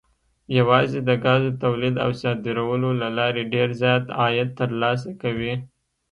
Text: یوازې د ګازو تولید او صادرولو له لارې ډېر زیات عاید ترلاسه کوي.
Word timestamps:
یوازې 0.57 0.99
د 1.03 1.09
ګازو 1.25 1.49
تولید 1.63 1.95
او 2.03 2.09
صادرولو 2.21 2.89
له 3.01 3.09
لارې 3.17 3.43
ډېر 3.53 3.69
زیات 3.81 4.05
عاید 4.19 4.49
ترلاسه 4.59 5.09
کوي. 5.21 5.53